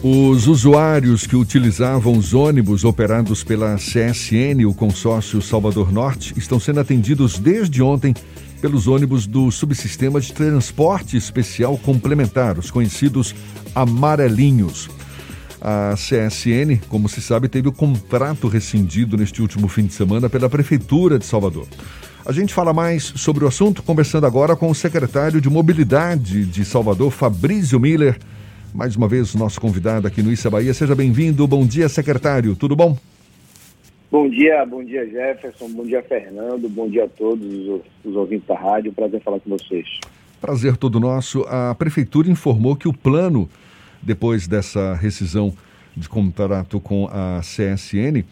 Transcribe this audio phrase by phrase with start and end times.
[0.00, 6.78] Os usuários que utilizavam os ônibus operados pela CSN, o consórcio Salvador Norte, estão sendo
[6.78, 8.14] atendidos desde ontem
[8.60, 13.34] pelos ônibus do subsistema de transporte especial complementar, os conhecidos
[13.74, 14.88] amarelinhos.
[15.60, 20.48] A CSN, como se sabe, teve o contrato rescindido neste último fim de semana pela
[20.48, 21.66] Prefeitura de Salvador.
[22.24, 26.64] A gente fala mais sobre o assunto conversando agora com o secretário de Mobilidade de
[26.64, 28.16] Salvador, Fabrício Miller.
[28.74, 30.74] Mais uma vez, nosso convidado aqui no Issa Bahia.
[30.74, 31.46] Seja bem-vindo.
[31.46, 32.54] Bom dia, secretário.
[32.54, 32.96] Tudo bom?
[34.10, 35.68] Bom dia, bom dia, Jefferson.
[35.70, 36.68] Bom dia, Fernando.
[36.68, 38.92] Bom dia a todos os, os ouvintes da rádio.
[38.92, 39.86] Prazer falar com vocês.
[40.40, 41.42] Prazer todo nosso.
[41.48, 43.48] A Prefeitura informou que o plano,
[44.02, 45.52] depois dessa rescisão
[45.96, 48.24] de contrato com a CSN,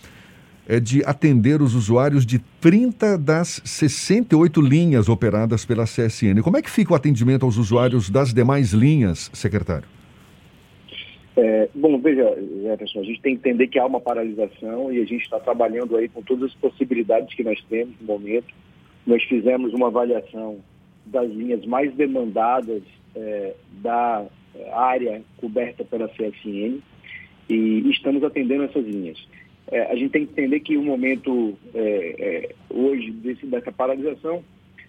[0.68, 6.42] é de atender os usuários de 30 das 68 linhas operadas pela CSN.
[6.42, 9.95] Como é que fica o atendimento aos usuários das demais linhas, secretário?
[11.36, 15.04] É, bom, veja, Jefferson, a gente tem que entender que há uma paralisação e a
[15.04, 18.54] gente está trabalhando aí com todas as possibilidades que nós temos no momento.
[19.06, 20.58] Nós fizemos uma avaliação
[21.04, 22.82] das linhas mais demandadas
[23.14, 24.24] é, da
[24.72, 26.80] área coberta pela CSN
[27.48, 29.18] e estamos atendendo essas linhas.
[29.70, 34.42] É, a gente tem que entender que o momento é, é, hoje desse, dessa paralisação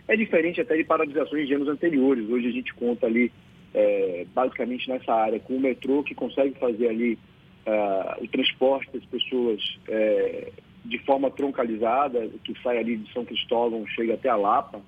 [0.07, 2.29] é diferente até de paralisações de anos anteriores.
[2.29, 3.31] Hoje a gente conta ali
[3.77, 9.05] é, basicamente nessa área, com o metrô que consegue fazer ali uh, o transporte das
[9.05, 10.51] pessoas é,
[10.83, 14.81] de forma troncalizada, que sai ali de São Cristóvão, chega até a Lapa,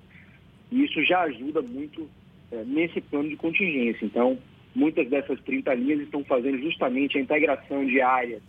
[0.72, 2.10] e isso já ajuda muito
[2.50, 4.04] é, nesse plano de contingência.
[4.04, 4.36] Então,
[4.74, 8.42] muitas dessas 30 linhas estão fazendo justamente a integração de áreas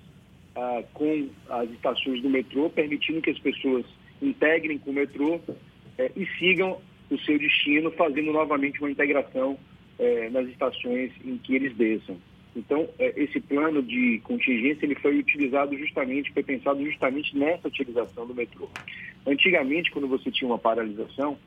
[0.55, 3.85] uh, com as estações do metrô, permitindo que as pessoas
[4.19, 5.39] integrem com o metrô
[5.99, 9.55] é, e sigam o seu destino, fazendo novamente uma integração
[9.99, 12.17] é, nas estações em que eles desçam.
[12.55, 18.27] Então, é, esse plano de contingência ele foi utilizado justamente, foi pensado justamente nessa utilização
[18.27, 18.69] do metrô.
[19.25, 21.37] Antigamente, quando você tinha uma paralisação,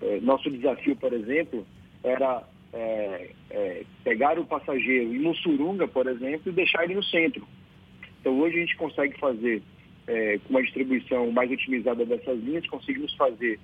[0.00, 1.66] é, nosso desafio, por exemplo,
[2.02, 7.46] era é, é, pegar o passageiro em Mussurunga, por exemplo, e deixar ele no centro.
[8.20, 9.62] Então, hoje a gente consegue fazer,
[10.06, 13.58] é, com uma distribuição mais otimizada dessas linhas, conseguimos fazer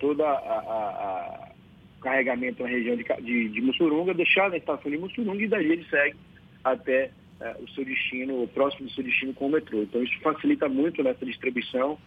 [0.00, 1.52] toda a, a
[2.00, 5.86] carregamento na região de, de, de Mussurunga, deixar na estação de Mussurunga e daí ele
[5.90, 6.16] segue
[6.64, 7.10] até
[7.40, 9.82] é, o seu destino, o próximo do seu destino com o metrô.
[9.82, 11.98] Então isso facilita muito nessa distribuição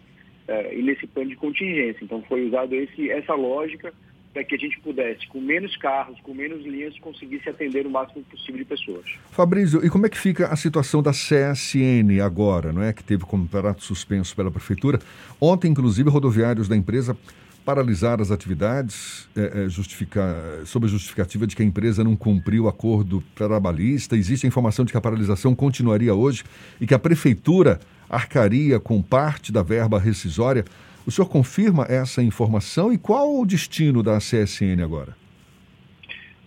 [0.48, 2.04] é, e nesse plano de contingência.
[2.04, 3.92] Então foi usado esse, essa lógica
[4.32, 8.24] para que a gente pudesse, com menos carros, com menos linhas, conseguisse atender o máximo
[8.24, 9.04] possível de pessoas.
[9.30, 12.94] Fabrício, e como é que fica a situação da CSN agora, não é?
[12.94, 14.98] Que teve contrato suspenso pela prefeitura.
[15.38, 17.16] Ontem, inclusive, rodoviários da empresa
[17.64, 20.34] paralisar as atividades é, é, justificar,
[20.64, 24.16] sob a justificativa de que a empresa não cumpriu o acordo trabalhista.
[24.16, 26.44] Existe a informação de que a paralisação continuaria hoje
[26.80, 30.64] e que a prefeitura arcaria com parte da verba rescisória.
[31.06, 35.16] O senhor confirma essa informação e qual o destino da CSN agora?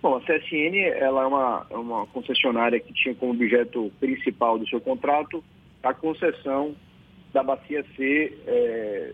[0.02, 4.68] Bom, a CSN ela é uma, é uma concessionária que tinha como objeto principal do
[4.68, 5.44] seu contrato
[5.82, 6.76] a concessão
[7.34, 9.14] da bacia C é,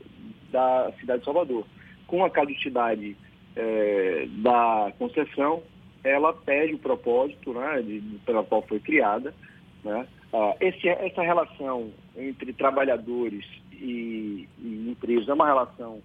[0.51, 1.65] da cidade de Salvador
[2.11, 3.15] com a caducidade
[3.55, 5.63] é, da concessão,
[6.03, 9.33] ela perde o propósito né, de, pela qual foi criada.
[9.81, 10.05] Né?
[10.33, 16.01] Ah, esse, essa relação entre trabalhadores e, e empresas é uma relação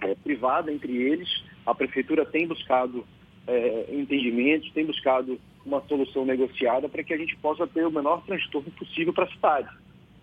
[0.00, 1.28] é, privada entre eles.
[1.66, 3.04] A prefeitura tem buscado
[3.48, 5.36] é, entendimentos, tem buscado
[5.66, 9.32] uma solução negociada para que a gente possa ter o menor transtorno possível para a
[9.32, 9.68] cidade.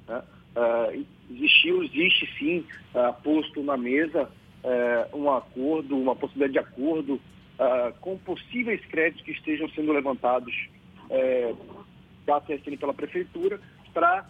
[0.08, 0.24] Né?
[0.56, 0.90] Ah,
[1.30, 2.66] existiu, existe sim,
[2.96, 4.32] ah, posto na mesa
[4.64, 10.54] é, um acordo, uma possibilidade de acordo uh, com possíveis créditos que estejam sendo levantados
[11.10, 11.54] é,
[12.26, 13.60] da CSN pela Prefeitura
[13.94, 14.26] para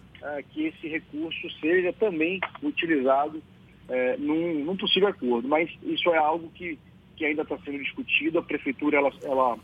[0.50, 3.40] que esse recurso seja também utilizado
[3.88, 5.48] é, num, num, possível acordo.
[5.48, 6.78] Mas isso é algo que,
[7.16, 8.38] que ainda está sendo discutido.
[8.38, 9.58] A Prefeitura ela, ela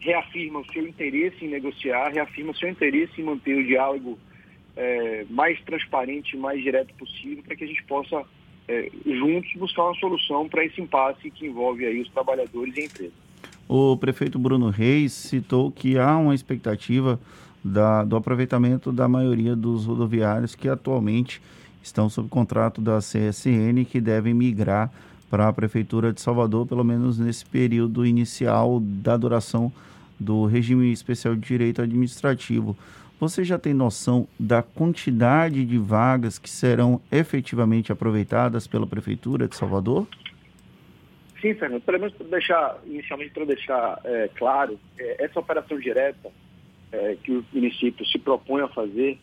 [0.00, 4.18] reafirma o seu interesse em negociar, reafirma o seu interesse em manter o diálogo
[4.76, 8.24] é, mais transparente, mais direto possível, para que a gente possa
[8.68, 12.84] é, juntos buscar uma solução para esse impasse que envolve aí os trabalhadores e a
[12.84, 13.12] empresa.
[13.68, 17.18] O prefeito Bruno Reis citou que há uma expectativa
[17.62, 21.40] da, do aproveitamento da maioria dos rodoviários que atualmente
[21.82, 24.90] estão sob contrato da CSN que devem migrar
[25.30, 29.72] para a Prefeitura de Salvador, pelo menos nesse período inicial da duração
[30.18, 32.76] do regime especial de direito administrativo.
[33.20, 39.56] Você já tem noção da quantidade de vagas que serão efetivamente aproveitadas pela Prefeitura de
[39.56, 40.06] Salvador?
[41.40, 41.82] Sim, Fernando.
[41.82, 46.30] Pelo menos para deixar, inicialmente para deixar é, claro, é, essa operação direta,
[46.92, 49.18] é, que o município se propõe a fazer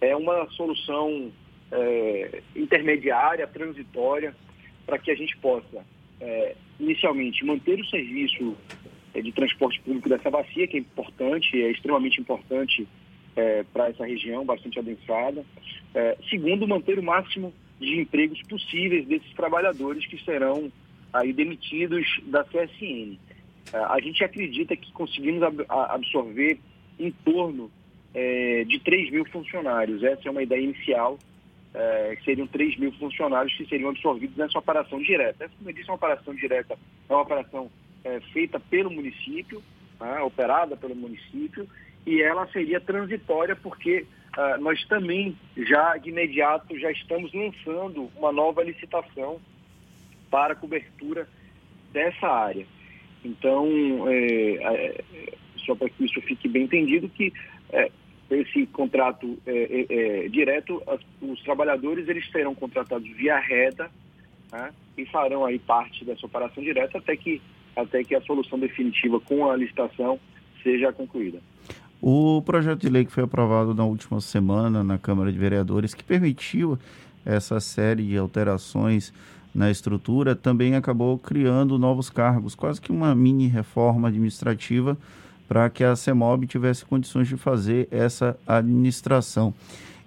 [0.00, 1.32] é uma solução
[1.72, 4.34] é, intermediária, transitória,
[4.86, 5.84] para que a gente possa,
[6.20, 8.56] é, inicialmente, manter o serviço
[9.14, 12.86] é, de transporte público dessa bacia, que é importante, é extremamente importante
[13.36, 15.44] é, para essa região, bastante adensada.
[15.94, 20.70] É, segundo, manter o máximo de empregos possíveis desses trabalhadores que serão
[21.12, 23.18] aí demitidos da CSN.
[23.72, 26.58] É, a gente acredita que conseguimos ab absorver
[26.98, 27.70] em torno
[28.14, 30.02] é, de 3 mil funcionários.
[30.02, 31.18] Essa é uma ideia inicial,
[31.74, 35.44] é, que seriam 3 mil funcionários que seriam absorvidos nessa operação direta.
[35.44, 36.78] Essa, como eu disse, é uma operação direta,
[37.08, 37.70] é uma operação
[38.32, 39.62] feita pelo município,
[40.00, 41.68] né, operada pelo município,
[42.08, 48.32] e ela seria transitória porque uh, nós também já de imediato já estamos lançando uma
[48.32, 49.38] nova licitação
[50.30, 51.28] para cobertura
[51.92, 52.66] dessa área.
[53.22, 53.68] Então,
[54.08, 55.04] é, é,
[55.66, 57.30] só para que isso fique bem entendido, que
[57.70, 57.90] é,
[58.30, 59.86] esse contrato é, é,
[60.24, 63.90] é, direto, as, os trabalhadores eles serão contratados via reda
[64.50, 67.42] né, e farão aí parte dessa operação direta até que,
[67.76, 70.18] até que a solução definitiva com a licitação
[70.62, 71.38] seja concluída.
[72.00, 76.04] O projeto de lei que foi aprovado na última semana na Câmara de Vereadores, que
[76.04, 76.78] permitiu
[77.26, 79.12] essa série de alterações
[79.52, 84.96] na estrutura, também acabou criando novos cargos, quase que uma mini reforma administrativa
[85.48, 89.52] para que a CEMOB tivesse condições de fazer essa administração.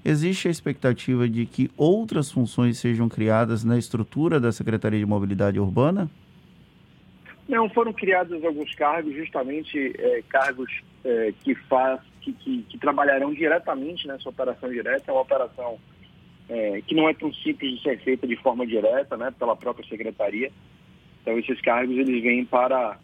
[0.06, 5.60] Existe a expectativa de que outras funções sejam criadas na estrutura da Secretaria de Mobilidade
[5.60, 6.10] Urbana?
[7.50, 10.72] Não, foram criados alguns cargos, justamente é, cargos
[11.03, 15.09] é, que, faz, que, que, que, trabalharão diretamente nessa operação direta.
[15.09, 15.77] É uma operação
[16.50, 19.88] é, que não é tão simples de ser feita de forma direta, né, pela própria
[19.88, 20.51] secretaria.
[21.21, 22.98] Então, esses cargos eles vêm para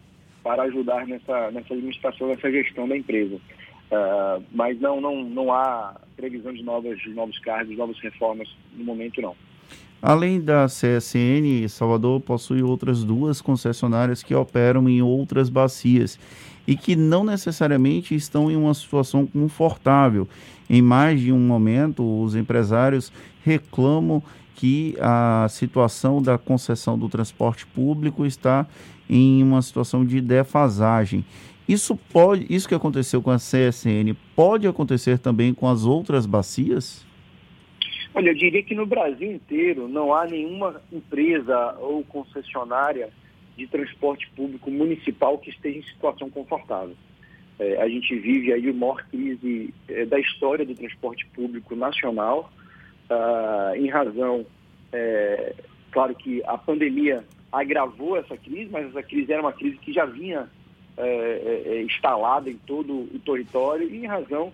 [0.43, 3.35] para ajudar nessa, nessa administração, nessa gestão da empresa.
[3.35, 8.85] Uh, mas não, não, não há previsão de, novas, de novos cargos, novas reformas no
[8.85, 9.35] momento, não.
[10.01, 16.17] Além da CSN, Salvador possui outras duas concessionárias que operam em outras bacias
[16.67, 20.27] e que não necessariamente estão em uma situação confortável.
[20.69, 23.11] Em mais de um momento, os empresários
[23.43, 24.21] reclamam
[24.53, 28.67] que a situação da concessão do transporte público está
[29.09, 31.23] em uma situação de defasagem.
[31.69, 37.05] Isso pode, isso que aconteceu com a CSN, pode acontecer também com as outras bacias?
[38.13, 43.09] Olha, eu diria que no Brasil inteiro não há nenhuma empresa ou concessionária
[43.57, 46.95] de transporte público municipal que esteja em situação confortável.
[47.59, 52.51] É, a gente vive aí a maior crise é, da história do transporte público nacional,
[53.09, 54.45] ah, em razão,
[54.91, 55.55] é,
[55.91, 60.05] claro que a pandemia agravou essa crise, mas essa crise era uma crise que já
[60.05, 60.47] vinha
[60.97, 64.51] é, é, é, instalada em todo o território e em razão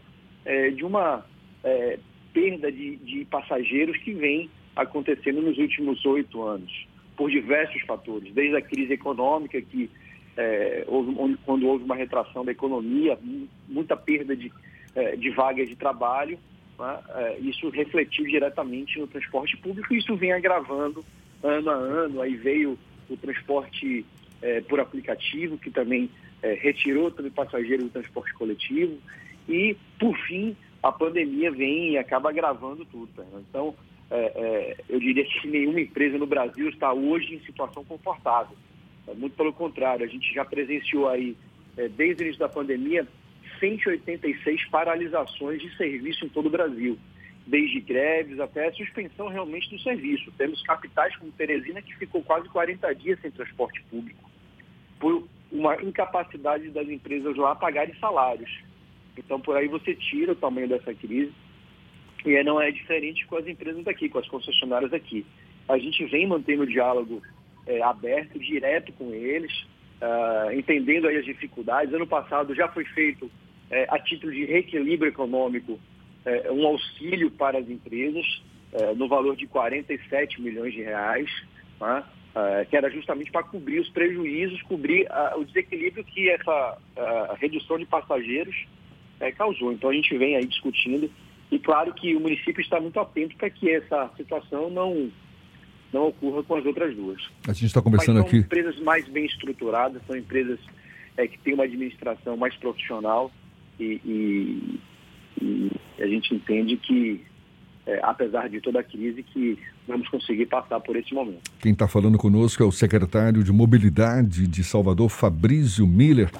[0.75, 1.25] de uma
[2.33, 6.85] perda de, de, passageiros que vem acontecendo nos últimos oito anos,
[7.15, 9.89] por diversos fatores, desde a crise econômica, que
[10.35, 13.17] é, houve, quando houve uma retração da economia,
[13.67, 14.51] muita perda de,
[15.17, 16.39] de vagas de trabalho,
[16.79, 17.37] né?
[17.39, 21.05] isso refletiu diretamente no transporte público e isso vem agravando
[21.43, 22.21] ano a ano.
[22.21, 22.77] Aí veio
[23.09, 24.05] o transporte
[24.41, 26.09] é, por aplicativo, que também
[26.41, 28.97] é, retirou também passageiros do transporte coletivo.
[29.47, 33.09] E, por fim, a pandemia vem e acaba agravando tudo.
[33.15, 33.23] Tá?
[33.49, 33.75] Então,
[34.11, 38.55] é, é, eu diria que nenhuma empresa no Brasil está hoje em situação confortável.
[39.07, 41.35] É, muito pelo contrário, a gente já presenciou aí,
[41.77, 43.07] é, desde o início da pandemia,
[43.59, 46.97] 186 paralisações de serviço em todo o Brasil
[47.45, 50.31] desde greves até suspensão realmente do serviço.
[50.37, 54.29] Temos capitais como Teresina que ficou quase 40 dias sem transporte público,
[54.99, 58.63] por uma incapacidade das empresas lá pagarem salários.
[59.17, 61.31] Então, por aí você tira o tamanho dessa crise.
[62.25, 65.25] E não é diferente com as empresas daqui, com as concessionárias daqui.
[65.67, 67.21] A gente vem mantendo o diálogo
[67.67, 69.51] é, aberto, direto com eles,
[70.01, 71.93] uh, entendendo aí as dificuldades.
[71.93, 73.29] Ano passado já foi feito,
[73.69, 75.79] é, a título de reequilíbrio econômico,
[76.25, 78.25] é, um auxílio para as empresas
[78.73, 81.29] é, no valor de 47 milhões de reais,
[81.79, 82.03] né,
[82.35, 86.77] é, que era justamente para cobrir os prejuízos, cobrir o desequilíbrio que essa
[87.39, 88.55] redução de passageiros
[89.19, 89.71] é, causou.
[89.71, 91.09] Então a gente vem aí discutindo
[91.53, 95.11] e claro que o município está muito atento para que essa situação não
[95.93, 97.21] não ocorra com as outras duas.
[97.47, 98.43] A gente está conversando Mas são aqui.
[98.43, 100.59] empresas mais bem estruturadas, são empresas
[101.15, 103.31] é, que têm uma administração mais profissional
[103.79, 104.79] e, e,
[105.39, 107.23] e a gente entende que,
[107.85, 111.51] é, apesar de toda a crise, que vamos conseguir passar por esse momento.
[111.59, 116.31] Quem está falando conosco é o secretário de Mobilidade de Salvador, Fabrício Miller.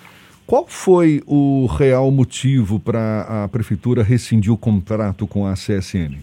[0.46, 6.20] Qual foi o real motivo para a prefeitura rescindir o contrato com a CSN?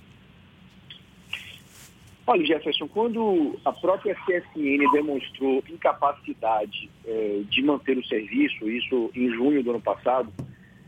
[2.27, 9.31] Olha, Jefferson, quando a própria CSN demonstrou incapacidade eh, de manter o serviço, isso em
[9.31, 10.31] junho do ano passado,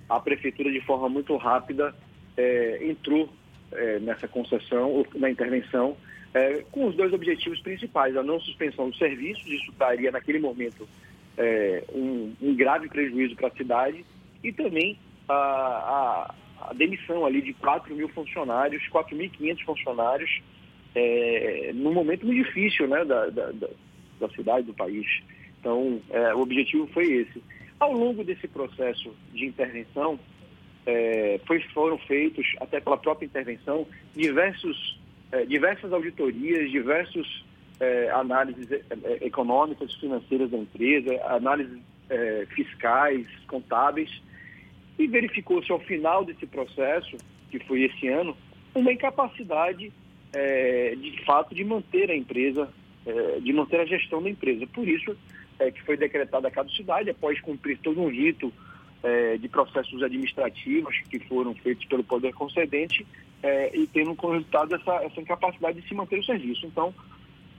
[0.08, 1.94] a prefeitura, de forma muito rápida,
[2.36, 3.28] eh, entrou
[3.72, 5.96] eh, nessa concessão, na intervenção,
[6.70, 10.88] com os dois objetivos principais: a não suspensão dos serviços, isso daria naquele momento
[11.94, 14.04] um, um, grave prejuízo para a cidade,
[14.42, 14.98] e também
[15.28, 16.34] a, a,
[16.68, 20.42] a demissão ali de 4 mil funcionários, 4.500 funcionários
[20.94, 23.52] é, num momento muito difícil né, da, da,
[24.20, 25.06] da cidade, do país.
[25.60, 27.42] Então, é, o objetivo foi esse.
[27.78, 30.18] Ao longo desse processo de intervenção,
[30.86, 37.44] é, foi, foram feitos, até pela própria intervenção, diversos, é, diversas auditorias, diversos
[37.82, 38.82] é, análises é,
[39.26, 41.80] econômicas, financeiras da empresa, análises
[42.50, 44.10] fiscais, contábeis,
[44.98, 47.16] e verificou-se ao final desse processo,
[47.50, 48.36] que foi esse ano,
[48.74, 49.90] uma incapacidade
[50.32, 52.68] é, de fato de manter a empresa,
[53.06, 54.66] é, de manter a gestão da empresa.
[54.66, 55.16] Por isso
[55.58, 58.52] é, que foi decretada a caducidade, após cumprir todo um rito
[59.02, 63.06] é, de processos administrativos que foram feitos pelo Poder Concedente
[63.42, 66.66] é, e tendo como resultado essa, essa incapacidade de se manter o serviço.
[66.66, 66.94] Então,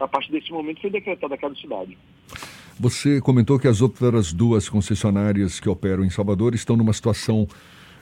[0.03, 1.97] a partir desse momento foi decretada a caducidade.
[2.79, 7.47] Você comentou que as outras duas concessionárias que operam em Salvador estão numa situação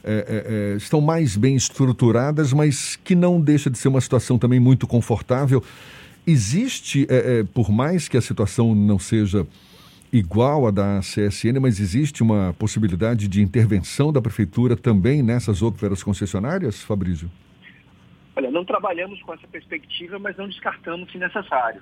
[0.04, 4.40] é, é, é, estão mais bem estruturadas, mas que não deixa de ser uma situação
[4.40, 5.64] também muito confortável.
[6.26, 9.46] Existe, é, é, por mais que a situação não seja
[10.12, 16.02] igual à da CSN, mas existe uma possibilidade de intervenção da prefeitura também nessas outras
[16.02, 17.30] concessionárias, Fabrício?
[18.42, 21.82] Olha, não trabalhamos com essa perspectiva, mas não descartamos se necessário.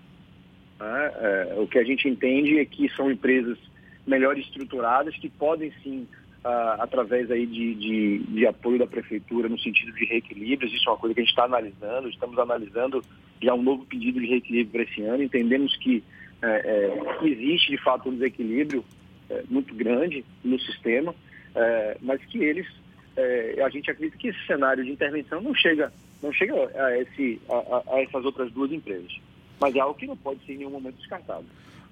[0.77, 1.11] Né?
[1.15, 3.57] É, o que a gente entende é que são empresas
[4.05, 6.05] melhor estruturadas que podem sim
[6.43, 10.73] uh, através aí de, de, de, apoio da prefeitura no sentido de reequilíbrios.
[10.73, 12.09] Isso é uma coisa que a gente está analisando.
[12.09, 13.01] Estamos analisando
[13.41, 15.23] já um novo pedido de reequilíbrio para esse ano.
[15.23, 16.03] Entendemos que
[16.41, 18.83] é, é, existe de fato um desequilíbrio
[19.29, 21.15] é, muito grande no sistema,
[21.55, 22.67] é, mas que eles,
[23.65, 27.83] a gente acredita que esse cenário de intervenção não chega, não chega a, esse, a,
[27.93, 29.19] a essas outras duas empresas.
[29.59, 31.45] Mas é algo que não pode ser em nenhum momento descartado.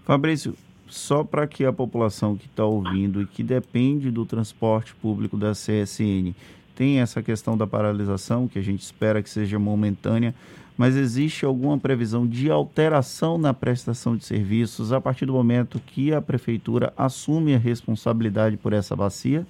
[0.06, 0.56] Fabrício,
[0.88, 5.52] só para que a população que está ouvindo e que depende do transporte público da
[5.52, 6.34] CSN
[6.76, 10.34] tem essa questão da paralisação, que a gente espera que seja momentânea,
[10.78, 16.14] mas existe alguma previsão de alteração na prestação de serviços a partir do momento que
[16.14, 19.46] a prefeitura assume a responsabilidade por essa bacia?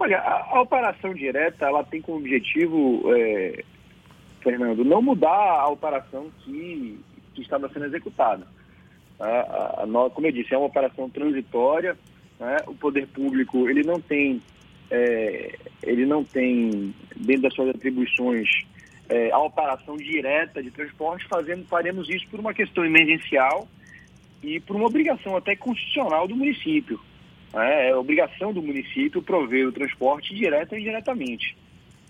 [0.00, 3.62] Olha, a, a operação direta ela tem como objetivo, é,
[4.42, 6.98] Fernando, não mudar a operação que,
[7.34, 8.46] que estava sendo executada.
[9.20, 11.98] A, a, como eu disse, é uma operação transitória.
[12.38, 12.56] Né?
[12.66, 14.40] O poder público ele não tem,
[14.90, 18.48] é, ele não tem dentro das suas atribuições
[19.06, 21.28] é, a operação direta de transporte.
[21.28, 23.68] Fazendo, faremos isso por uma questão emergencial
[24.42, 26.98] e por uma obrigação até constitucional do município.
[27.52, 27.90] Né?
[27.90, 31.56] É obrigação do município prover o transporte direto e indiretamente.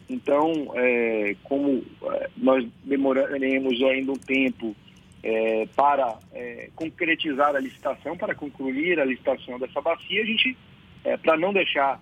[0.08, 4.74] Então, é, como é, nós demoraremos ainda um tempo
[5.22, 10.56] é, para é, concretizar a licitação, para concluir a licitação dessa bacia, a gente,
[11.04, 12.00] é, para não deixar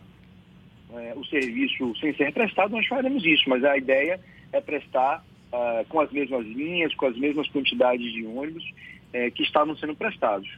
[0.95, 4.19] é, o serviço sem ser prestado, nós faremos isso, mas a ideia
[4.51, 8.65] é prestar uh, com as mesmas linhas, com as mesmas quantidades de ônibus
[9.35, 10.49] que estavam sendo prestados.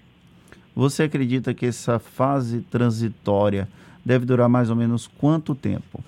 [0.75, 3.69] Você acredita que essa fase transitória
[4.05, 6.03] deve durar mais ou menos quanto tempo?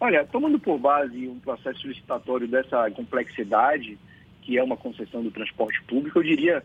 [0.00, 3.96] Olha, tomando por base um processo licitatório dessa complexidade,
[4.42, 6.62] que é uma concessão do transporte público, eu diria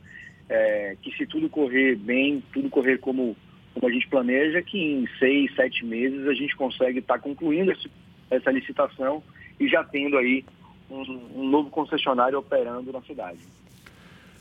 [0.49, 3.37] é, que se tudo correr bem, tudo correr como,
[3.73, 7.71] como a gente planeja, que em seis, sete meses a gente consegue estar tá concluindo
[7.71, 7.89] esse,
[8.29, 9.23] essa licitação
[9.59, 10.43] e já tendo aí
[10.89, 11.01] um,
[11.35, 13.39] um novo concessionário operando na cidade.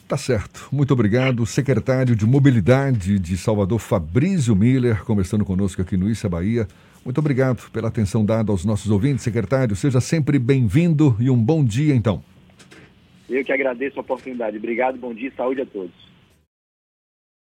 [0.09, 0.71] Tá certo.
[0.73, 6.67] Muito obrigado, secretário de Mobilidade de Salvador, Fabrício Miller, conversando conosco aqui no Issa Bahia.
[7.05, 9.77] Muito obrigado pela atenção dada aos nossos ouvintes, secretário.
[9.77, 12.25] Seja sempre bem-vindo e um bom dia, então.
[13.29, 14.57] Eu que agradeço a oportunidade.
[14.57, 16.08] Obrigado, bom dia e saúde a todos.